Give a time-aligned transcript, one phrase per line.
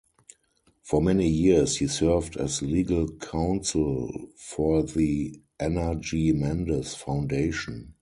[0.81, 6.31] For many years he served as legal counsel for the Ana G.
[6.31, 7.93] Mendez Foundation.